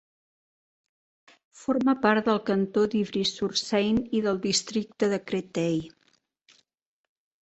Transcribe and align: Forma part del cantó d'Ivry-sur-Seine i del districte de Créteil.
Forma 1.63 1.93
part 2.07 2.29
del 2.31 2.41
cantó 2.47 2.85
d'Ivry-sur-Seine 2.93 4.03
i 4.21 4.25
del 4.29 4.41
districte 4.47 5.11
de 5.13 5.21
Créteil. 5.29 5.85